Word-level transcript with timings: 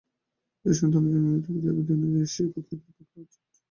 যে-সন্তানের 0.65 1.11
জন্মমৃত্যু 1.13 1.51
বেদের 1.55 1.73
বিধানানুযায়ী, 1.77 2.29
সে-ই 2.33 2.49
প্রকৃতপক্ষে 2.53 3.17
আর্য। 3.19 3.33